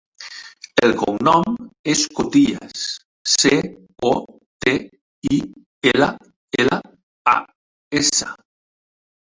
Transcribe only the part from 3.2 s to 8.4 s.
ce, o, te, i, ela, ela, a, essa.